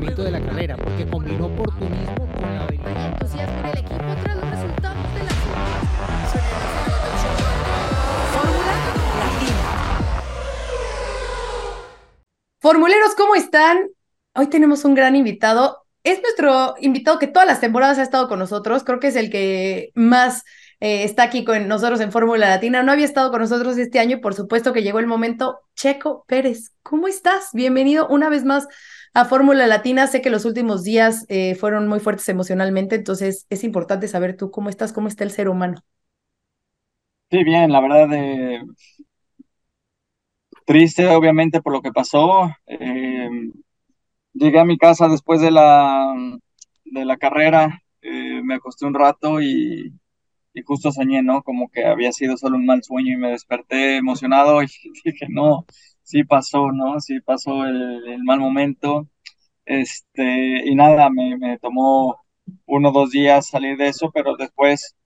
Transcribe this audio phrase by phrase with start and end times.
[0.00, 3.12] funcionamiento de la carrera, porque combinó oportunismo con la habilidad.
[3.12, 5.30] entusiasmo en el equipo tras los resultados de la
[8.32, 8.74] Fórmula
[9.18, 9.56] Latina.
[12.60, 13.88] Formuleros, ¿cómo están?
[14.34, 15.84] Hoy tenemos un gran invitado.
[16.02, 18.84] Es nuestro invitado que todas las temporadas ha estado con nosotros.
[18.84, 20.44] Creo que es el que más
[20.80, 22.82] eh, está aquí con nosotros en Fórmula Latina.
[22.82, 25.60] No había estado con nosotros este año y por supuesto que llegó el momento.
[25.74, 27.50] Checo Pérez, ¿cómo estás?
[27.52, 28.66] Bienvenido una vez más
[29.12, 30.06] a Fórmula Latina.
[30.06, 34.50] Sé que los últimos días eh, fueron muy fuertes emocionalmente, entonces es importante saber tú
[34.50, 35.82] cómo estás, cómo está el ser humano.
[37.30, 38.62] Sí, bien, la verdad, eh,
[40.64, 42.50] triste obviamente por lo que pasó.
[42.66, 43.28] Eh,
[44.32, 46.14] llegué a mi casa después de la,
[46.86, 49.92] de la carrera, me acosté un rato y,
[50.54, 51.42] y justo soñé, ¿no?
[51.42, 54.66] Como que había sido solo un mal sueño y me desperté emocionado y
[55.04, 55.66] dije, no,
[56.02, 57.00] sí pasó, ¿no?
[57.00, 59.08] Sí pasó el, el mal momento.
[59.66, 62.18] Este, y nada, me, me tomó
[62.66, 64.96] uno o dos días salir de eso, pero después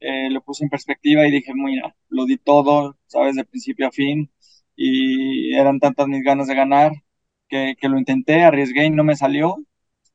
[0.00, 3.36] eh, lo puse en perspectiva y dije, mira, lo di todo, ¿sabes?
[3.36, 4.30] De principio a fin,
[4.76, 6.92] y eran tantas mis ganas de ganar
[7.48, 9.56] que, que lo intenté, arriesgué y no me salió,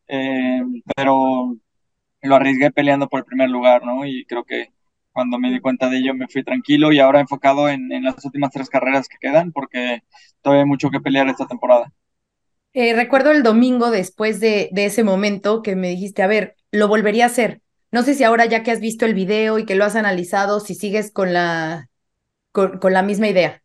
[0.08, 0.62] eh,
[0.96, 1.58] pero
[2.28, 4.06] lo arriesgué peleando por el primer lugar, ¿no?
[4.06, 4.72] Y creo que
[5.14, 8.24] cuando me di cuenta de ello me fui tranquilo y ahora enfocado en, en las
[8.26, 10.04] últimas tres carreras que quedan, porque
[10.42, 11.92] todavía hay mucho que pelear esta temporada.
[12.74, 16.88] Eh, recuerdo el domingo después de, de ese momento que me dijiste, a ver, lo
[16.88, 17.62] volvería a hacer.
[17.92, 20.60] No sé si ahora ya que has visto el video y que lo has analizado,
[20.60, 21.90] si sigues con la,
[22.52, 23.64] con, con la misma idea.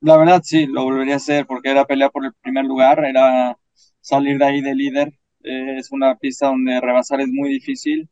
[0.00, 3.56] La verdad sí, lo volvería a hacer porque era pelear por el primer lugar, era
[4.00, 5.12] salir de ahí de líder.
[5.48, 8.08] Eh, es una pista donde rebasar es muy difícil.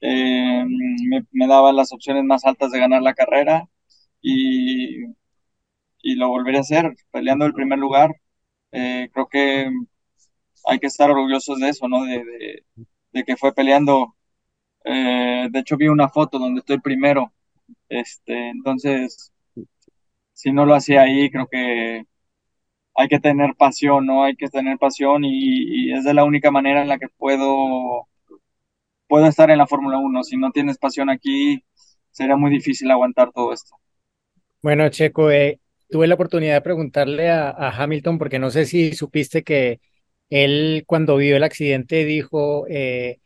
[0.00, 0.64] Eh,
[1.10, 3.68] me, me daba las opciones más altas de ganar la carrera
[4.22, 5.04] y,
[6.02, 8.10] y lo volvería a hacer peleando el primer lugar.
[8.72, 9.70] Eh, creo que
[10.66, 12.04] hay que estar orgullosos de eso, ¿no?
[12.04, 12.64] De, de,
[13.12, 14.16] de que fue peleando.
[14.84, 17.32] De hecho, vi una foto donde estoy primero.
[17.88, 19.32] Este, entonces,
[20.32, 22.06] si no lo hacía ahí, creo que
[23.00, 24.24] hay que tener pasión, ¿no?
[24.24, 28.06] Hay que tener pasión y, es de la única manera en la que puedo,
[29.08, 30.22] puedo estar en la Fórmula 1.
[30.22, 31.64] Si no tienes pasión aquí,
[32.10, 33.74] sería muy difícil aguantar todo esto.
[34.60, 39.42] Bueno, Checo, eh, tuve la oportunidad de preguntarle a, Hamilton, porque no sé si supiste
[39.44, 39.80] que
[40.28, 43.18] él cuando vio el accidente dijo, eh,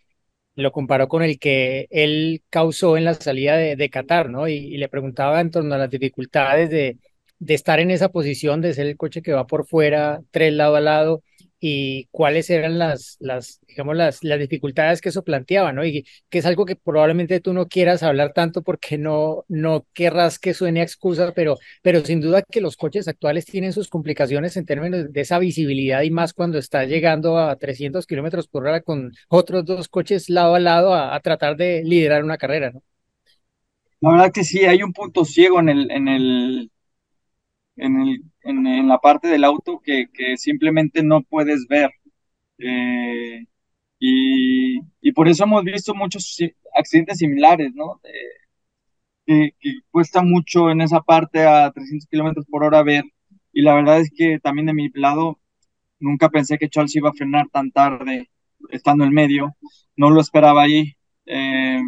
[0.54, 4.46] lo comparó con el que él causó en la salida de, de Qatar, ¿no?
[4.46, 6.96] Y, le preguntaba en torno a las dificultades de,
[7.38, 10.76] de estar en esa posición, de ser el coche que va por fuera, tres lado
[10.76, 11.22] a lado,
[11.66, 15.82] y cuáles eran las, las digamos, las, las dificultades que eso planteaba, ¿no?
[15.82, 20.38] Y que es algo que probablemente tú no quieras hablar tanto porque no, no querrás
[20.38, 24.58] que suene a excusa, pero, pero sin duda que los coches actuales tienen sus complicaciones
[24.58, 28.82] en términos de esa visibilidad y más cuando está llegando a 300 kilómetros por hora
[28.82, 32.82] con otros dos coches lado a lado a, a, tratar de liderar una carrera, ¿no?
[34.02, 36.70] La verdad que sí, hay un punto ciego en el, en el,
[37.76, 41.90] en, el, en, en, la parte del auto que, que simplemente no puedes ver.
[42.58, 43.44] Eh,
[43.98, 46.38] y, y, por eso hemos visto muchos
[46.74, 48.00] accidentes similares, ¿no?
[48.04, 48.10] Eh,
[49.26, 53.04] que, que, cuesta mucho en esa parte a 300 kilómetros por hora ver.
[53.52, 55.40] Y la verdad es que también de mi lado,
[56.00, 58.30] nunca pensé que Charles iba a frenar tan tarde,
[58.70, 59.56] estando en medio.
[59.96, 60.94] No lo esperaba ahí.
[61.26, 61.82] Eh,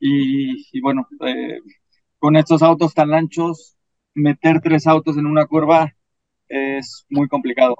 [0.00, 1.58] y, y, bueno, eh,
[2.18, 3.76] con estos autos tan anchos,
[4.14, 5.92] meter tres autos en una curva
[6.48, 7.76] es muy complicado.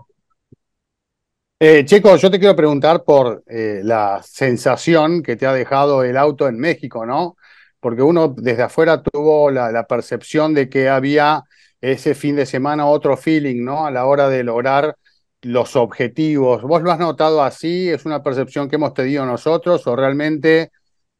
[1.62, 6.16] Eh, Checo, yo te quiero preguntar por eh, la sensación que te ha dejado el
[6.16, 7.36] auto en México, ¿no?
[7.80, 11.42] Porque uno desde afuera tuvo la, percepción de que había
[11.80, 13.84] ese fin de semana otro feeling, ¿no?
[13.84, 14.96] A la hora de lograr
[15.42, 16.62] los objetivos.
[16.62, 17.90] ¿Vos lo has notado así?
[17.90, 20.70] ¿Es una percepción que hemos tenido nosotros o realmente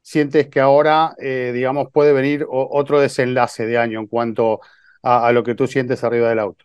[0.01, 4.61] sientes que ahora, eh, digamos, puede venir otro desenlace de año en cuanto
[5.03, 6.65] a, lo que tú sientes arriba del auto.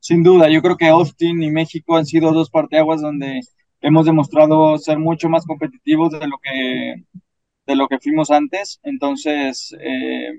[0.00, 3.40] Sin duda, yo creo que Austin y México han sido dos parteaguas donde
[3.80, 7.04] hemos demostrado ser mucho más competitivos de lo que
[7.66, 8.80] de lo que fuimos antes.
[8.82, 10.32] Entonces, eh,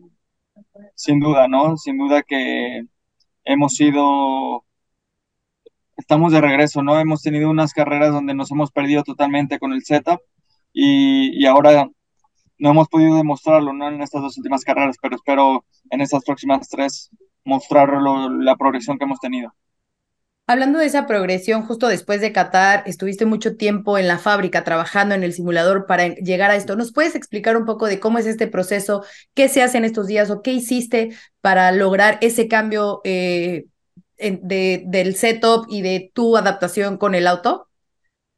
[0.96, 1.78] sin duda, ¿no?
[1.78, 2.86] Sin duda que
[3.46, 4.66] hemos sido,
[5.98, 7.00] estamos de regreso, ¿no?
[7.00, 10.22] Hemos tenido unas carreras donde nos hemos perdido totalmente con el setup
[10.74, 11.90] y, y ahora
[12.60, 13.88] no hemos podido demostrarlo, ¿no?
[13.88, 17.10] En estas dos últimas carreras, pero espero en estas próximas tres
[17.46, 19.54] mostrar lo, la progresión que hemos tenido.
[20.46, 25.14] Hablando de esa progresión, justo después de Qatar, estuviste mucho tiempo en la fábrica trabajando
[25.14, 26.76] en el simulador para llegar a esto.
[26.76, 29.04] ¿Nos puedes explicar un poco de cómo es este proceso?
[29.36, 33.66] ¿Qué se hace en estos días o qué hiciste para lograr ese cambio eh,
[34.18, 37.68] de, del setup y de tu adaptación con el auto?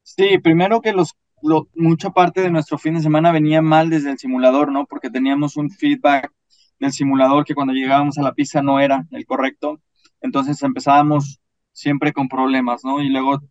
[0.03, 4.11] Sí, primero que los, lo- mucha parte de nuestro fin de semana venía mal desde
[4.11, 4.85] el simulador, ¿no?
[4.85, 6.31] Porque teníamos un feedback
[6.79, 9.81] del simulador que cuando llegábamos a la pista no era el correcto.
[10.21, 11.39] Entonces empezábamos
[11.73, 13.01] siempre con problemas, ¿no?
[13.01, 13.41] Y luego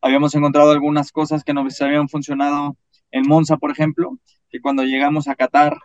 [0.00, 2.76] habíamos encontrado algunas cosas que nos habían funcionado
[3.10, 4.18] en Monza, por ejemplo,
[4.50, 5.76] que cuando llegamos a Qatar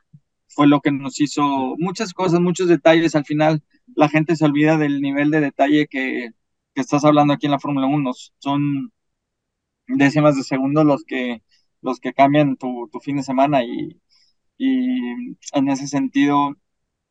[0.48, 3.16] fue lo que nos hizo muchas cosas, muchos detalles.
[3.16, 3.64] Al final
[3.96, 6.30] la gente se olvida del nivel de detalle que,
[6.76, 8.12] que estás hablando aquí en la Fórmula Uno.
[8.40, 8.92] Son
[9.88, 11.42] décimas de segundo los que,
[11.84, 14.02] los que cambian tu, tu fin de semana y,
[14.58, 15.00] y
[15.54, 16.56] en ese sentido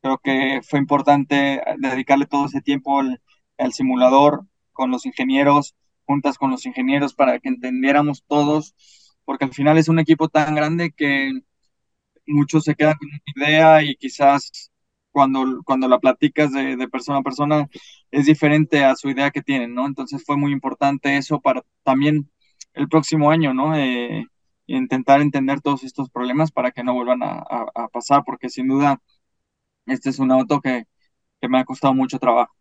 [0.01, 3.21] creo que fue importante dedicarle todo ese tiempo al,
[3.57, 5.75] al simulador con los ingenieros,
[6.05, 8.75] juntas con los ingenieros para que entendiéramos todos,
[9.25, 11.31] porque al final es un equipo tan grande que
[12.27, 14.71] muchos se quedan con una idea y quizás
[15.11, 17.67] cuando, cuando la platicas de, de persona a persona
[18.11, 19.85] es diferente a su idea que tienen, ¿no?
[19.85, 22.31] Entonces fue muy importante eso para también
[22.73, 23.75] el próximo año, ¿no?
[23.77, 24.25] Eh,
[24.67, 28.67] intentar entender todos estos problemas para que no vuelvan a, a- a pasar, porque sin
[28.67, 29.01] duda
[29.87, 30.85] este es un auto que,
[31.41, 32.53] que me ha costado mucho trabajo.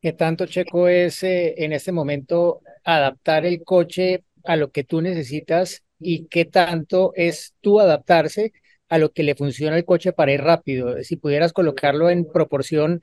[0.00, 5.00] ¿Qué tanto, Checo, es eh, en este momento adaptar el coche a lo que tú
[5.02, 8.52] necesitas y qué tanto es tú adaptarse
[8.88, 11.02] a lo que le funciona el coche para ir rápido?
[11.02, 13.00] Si pudieras colocarlo en proporción,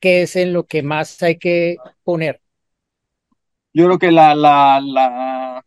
[0.00, 2.40] ¿qué es en lo que más hay que poner?
[3.72, 5.63] Yo creo que la, la, la,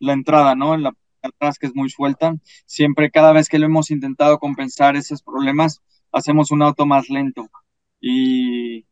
[0.00, 0.76] la entrada, ¿no?
[0.76, 0.92] La
[1.22, 2.34] atrás que es muy suelta,
[2.66, 5.82] siempre cada vez que lo hemos intentado compensar esos problemas,
[6.12, 7.48] hacemos un auto más lento.
[8.00, 8.86] Y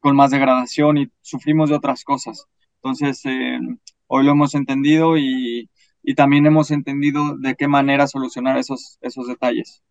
[0.00, 2.46] con más degradación y sufrimos de otras cosas.
[2.76, 3.58] Entonces, eh,
[4.06, 5.70] hoy lo hemos entendido y,
[6.02, 9.82] y, también hemos entendido de qué manera solucionar esos, esos detalles.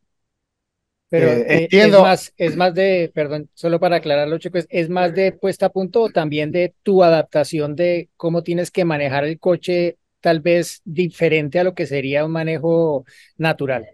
[1.09, 2.03] Pero Eh, eh, es entiendo.
[2.03, 5.71] más, es más de, perdón, solo para aclararlo, Checo, es, es más de puesta a
[5.71, 10.81] punto o también de tu adaptación de cómo tienes que manejar el coche, tal vez
[10.85, 13.05] diferente a lo que sería un manejo
[13.37, 13.87] natural.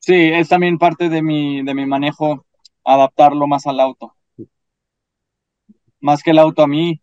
[0.00, 2.46] Sí, es también parte de mi, de mi manejo
[2.84, 4.14] adaptarlo más al auto.
[6.00, 7.00] Más que el auto a mí,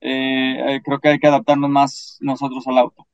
[0.00, 3.06] eh, creo que hay que adaptarnos más nosotros al auto.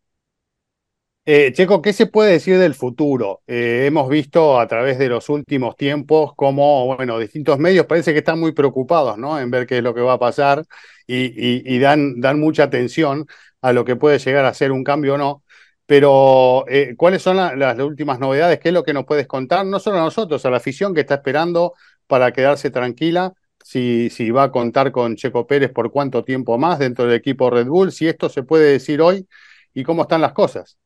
[1.24, 3.42] Eh, Checo, ¿qué se puede decir del futuro?
[3.46, 8.18] Eh, hemos visto a través de los últimos tiempos cómo, bueno, distintos medios parece que
[8.18, 9.38] están muy preocupados, ¿no?
[9.38, 10.64] En ver qué es lo que va a pasar
[11.06, 13.26] y, y- y dan, dan mucha atención
[13.62, 15.44] a lo que puede llegar a ser un cambio o no.
[15.86, 18.60] Pero, eh, ¿cuáles son la- las últimas novedades?
[18.60, 19.66] ¿Qué es lo que nos puedes contar?
[19.66, 21.74] No solo a nosotros, a la afición que está esperando
[22.06, 23.32] para quedarse tranquila,
[23.62, 27.50] si, si va a contar con Checo Pérez por cuánto tiempo más dentro del equipo
[27.50, 29.26] Red Bull, si esto se puede decir hoy
[29.74, 30.78] y cómo están las cosas.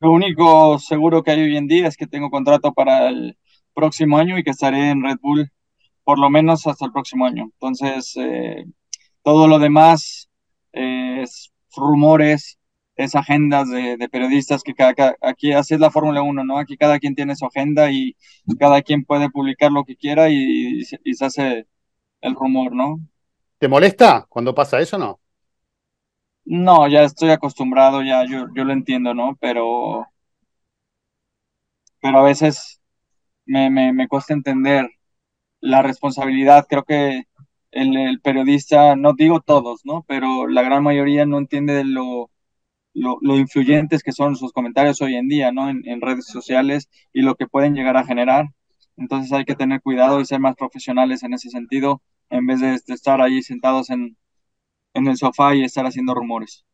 [0.00, 3.38] Lo único seguro que hay hoy en día es que tengo contrato para el
[3.74, 5.50] próximo año y que estaré en Red Bull
[6.04, 7.44] por lo menos hasta el próximo año.
[7.44, 8.64] Entonces, eh,
[9.22, 10.30] todo lo demás
[10.74, 12.58] eh, es rumores,
[12.96, 16.58] es agendas de, de periodistas que cada, cada- aquí así es la Fórmula Uno, ¿no?
[16.58, 18.16] Aquí cada quien tiene su agenda y
[18.58, 21.66] cada quien puede publicar lo que quiera y, se- y se hace
[22.22, 23.00] el rumor, ¿no?
[23.58, 25.20] ¿Te molesta cuando pasa eso o no?
[26.46, 29.36] No, ya estoy acostumbrado, ya yo, yo lo entiendo, ¿no?
[29.38, 30.06] Pero,
[32.00, 32.80] pero a veces
[33.46, 34.90] me, me, me cuesta entender
[35.60, 36.66] la responsabilidad.
[36.70, 37.24] Creo que
[37.76, 40.04] el, el periodista, no digo todos, ¿no?
[40.08, 42.30] Pero la gran mayoría no entiende de lo,
[42.94, 45.70] lo, lo influyentes que son sus comentarios hoy en día, ¿no?
[45.70, 48.46] En, en redes sociales y lo que pueden llegar a generar.
[48.96, 52.68] Entonces hay que tener cuidado y ser más profesionales en ese sentido, en vez de,
[52.86, 54.16] de estar ahí sentados en,
[54.94, 56.64] en el sofá y estar haciendo rumores.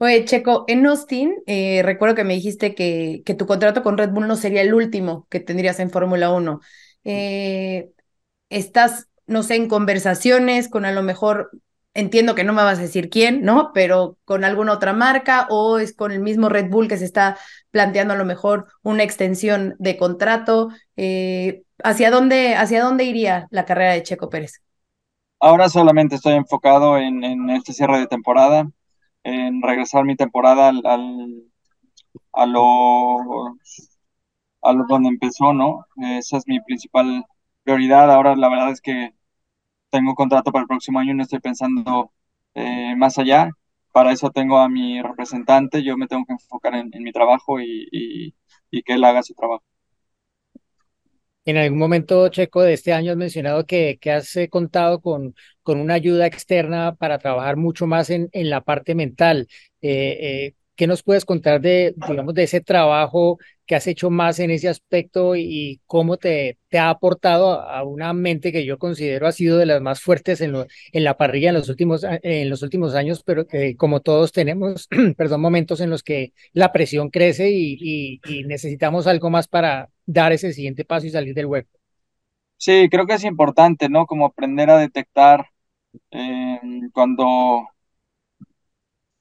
[0.00, 4.10] Oye, Checo, en Austin, eh, recuerdo que me dijiste que, que tu contrato con Red
[4.10, 6.60] Bull no sería el último que tendrías en Fórmula Uno.
[7.02, 7.90] Eh,
[8.50, 11.50] estás, no sé, en conversaciones con a lo mejor,
[11.94, 13.72] entiendo que no me vas a decir quién, ¿no?
[13.74, 17.38] Pero con alguna otra marca o es con el mismo Red Bull que se está
[17.70, 20.68] planteando a lo mejor una extensión de contrato.
[20.96, 24.62] Eh, ¿hacia dónde, hacia dónde iría la carrera de Checo Pérez?
[25.40, 28.68] Ahora solamente estoy enfocado en, en este cierre de temporada,
[29.24, 31.44] en regresar mi temporada al, al-
[32.32, 33.56] a lo,
[34.62, 35.86] a lo donde empezó, ¿no?
[35.96, 37.24] Esa es mi principal
[37.64, 38.10] prioridad.
[38.12, 39.12] Ahora la verdad es que
[39.90, 42.12] tengo contrato para el próximo año y no estoy pensando
[42.54, 43.50] eh, más allá.
[43.92, 48.34] Para eso tengo a mi representante, yo me tengo que enfocar en, mi trabajo y,
[48.70, 49.64] que él haga su trabajo.
[51.44, 55.80] En algún momento, Checo, de este año has mencionado que, has eh, contado con, con
[55.80, 59.48] una ayuda externa para trabajar mucho más en, en la parte mental.
[59.80, 64.38] Eh, eh, ¿qué nos puedes contar de, digamos, de ese trabajo que has hecho más
[64.38, 69.32] en ese aspecto y cómo te, ha aportado a una mente que yo considero ha
[69.32, 70.54] sido de las más fuertes en,
[70.92, 71.68] la parrilla en los
[72.62, 77.50] últimos, años, pero que como todos tenemos, perdón, momentos en los que la presión crece
[77.50, 81.78] y necesitamos algo más para dar ese siguiente paso y salir del hueco?
[82.56, 84.06] Sí, creo que es importante, ¿no?
[84.06, 85.46] Como aprender a detectar
[86.10, 86.60] eh,
[86.92, 87.68] cuando,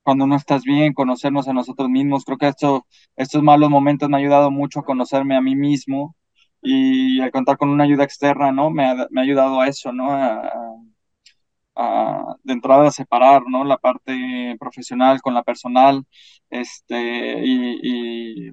[0.07, 2.23] cuando no estás bien, conocernos a nosotros mismos.
[2.23, 2.87] Creo que esto,
[3.17, 6.15] estos malos momentos me han ayudado mucho a conocerme a mí mismo
[6.61, 8.69] y al contar con una ayuda externa, ¿no?
[8.71, 10.09] Me ha, me ha ayudado a eso, ¿no?
[10.11, 10.49] A,
[11.75, 13.65] a, de entrada a separar, ¿no?
[13.65, 16.05] La parte profesional con la personal,
[16.49, 18.51] este, y,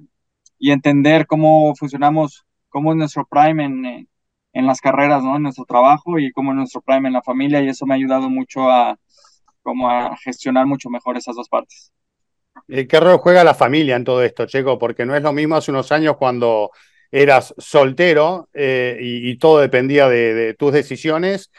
[0.59, 4.09] y, entender cómo funcionamos, cómo es nuestro prime en
[4.53, 5.35] en las carreras, ¿no?
[5.37, 7.97] En nuestro trabajo y como en nuestro prime en la familia y eso me ha
[7.97, 8.97] ayudado mucho a,
[9.65, 11.91] como a gestionar mucho mejor esas dos partes.
[12.67, 14.77] ¿Qué rol juega la familia en todo esto, Checo?
[14.77, 16.69] Porque no es lo mismo hace unos años cuando
[17.11, 21.51] eras soltero eh, y, y, todo dependía de, de, tus decisiones.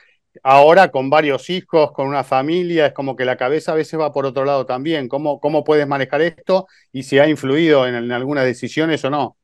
[0.42, 4.12] Ahora con varios hijos, con una familia, es como que la cabeza a veces va
[4.12, 5.08] por otro lado también.
[5.08, 9.36] ¿Cómo, cómo puedes manejar esto y si ha influido en, en algunas decisiones o no?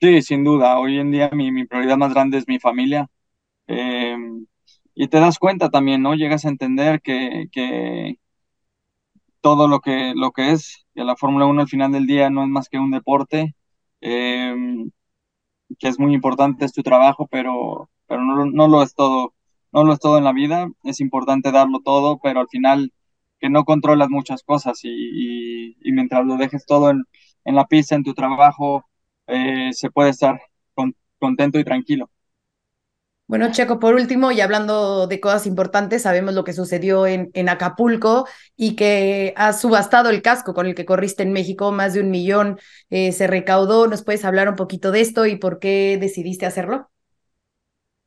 [0.00, 0.78] Sí, sin duda.
[0.78, 3.08] Hoy en día mi, mi prioridad más grande es mi familia.
[3.66, 4.16] Eh,
[4.96, 6.14] y te das cuenta también, ¿no?
[6.16, 8.18] Llegas a entender que, que
[9.40, 12.42] todo lo que, lo que es, que la Fórmula 1 al final del día no
[12.42, 13.54] es más que un deporte,
[14.00, 14.54] eh,
[15.78, 19.34] que es muy importante, es tu trabajo, pero, pero no, no lo es todo,
[19.72, 20.68] no lo es todo en la vida.
[20.84, 22.92] Es importante darlo todo, pero al final
[23.40, 27.04] que no controlas muchas cosas y, y, y mientras lo dejes todo en,
[27.44, 28.84] en la pista, en tu trabajo,
[29.26, 30.40] eh, se puede estar
[30.74, 32.10] con, contento y tranquilo.
[33.28, 37.48] Bueno, Checo, por último, y hablando de cosas importantes, sabemos lo que sucedió en, en,
[37.48, 42.00] Acapulco y que has subastado el casco con el que corriste en México, más de
[42.02, 43.88] un millón eh, se recaudó.
[43.88, 46.88] ¿Nos puedes hablar un poquito de esto y por qué decidiste hacerlo?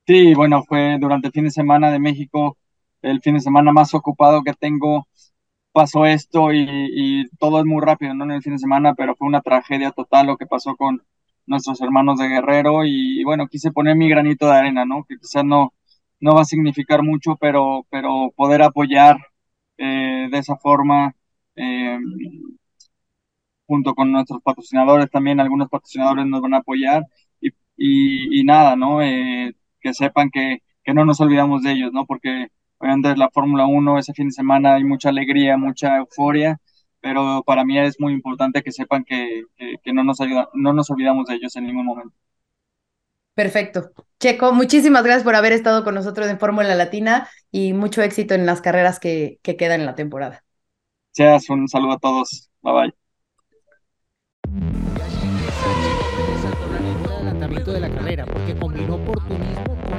[0.07, 2.57] Sí, bueno, fue durante el fin de semana de México,
[3.01, 5.07] el fin de semana más ocupado que tengo.
[5.73, 9.15] Pasó esto y, y todo es muy rápido, no en el fin de semana, pero
[9.15, 11.03] fue una tragedia total lo que pasó con,
[11.50, 15.03] nuestros hermanos de Guerrero y, bueno, quise poner mi granito de arena, ¿no?
[15.08, 15.74] Que quizás no,
[16.20, 19.18] no va a significar mucho, pero, pero poder apoyar
[19.77, 21.15] eh, de esa forma,
[21.56, 22.00] eh,
[23.68, 27.03] junto con nuestros patrocinadores también, algunos patrocinadores nos van a apoyar
[27.41, 29.01] y, y, nada, ¿no?
[29.01, 32.06] Eh, que sepan que, que no nos olvidamos de ellos, ¿no?
[32.06, 36.60] Porque obviamente la Fórmula 1 ese fin de semana hay mucha alegría, mucha euforia
[37.01, 40.74] pero para mí es muy importante que sepan que, que, que no, nos ayuda, no
[40.74, 42.15] nos olvidamos de ellos en ningún momento.
[43.34, 43.91] Perfecto.
[44.20, 48.46] Checo, muchísimas gracias por haber estado con nosotros en Fórmula Latina y mucho éxito en
[48.46, 50.44] las carreras que, que quedan en la temporada.
[51.12, 52.50] Seas un saludo a todos.
[52.62, 52.94] Bye bye.
[57.65, 59.99] de la carrera porque combinó oportunismo con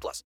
[0.01, 0.25] plus.